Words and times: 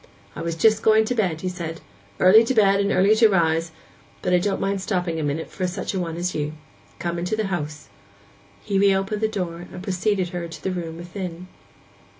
'I 0.35 0.41
was 0.41 0.55
just 0.55 0.81
going 0.81 1.05
to 1.05 1.13
bed,' 1.13 1.41
he 1.41 1.47
said; 1.47 1.79
'"Early 2.19 2.43
to 2.45 2.55
bed 2.55 2.79
and 2.79 2.91
early 2.91 3.13
to 3.17 3.29
rise," 3.29 3.69
but 4.23 4.33
I 4.33 4.39
don't 4.39 4.59
mind 4.59 4.81
stopping 4.81 5.19
a 5.19 5.23
minute 5.23 5.47
for 5.51 5.67
such 5.67 5.93
a 5.93 5.99
one 5.99 6.17
as 6.17 6.33
you. 6.33 6.53
Come 6.97 7.19
into 7.19 7.37
house.' 7.45 7.87
He 8.63 8.79
reopened 8.79 9.21
the 9.21 9.27
door, 9.27 9.67
and 9.71 9.83
preceded 9.83 10.29
her 10.29 10.47
to 10.47 10.63
the 10.63 10.71
room 10.71 10.97
within. 10.97 11.49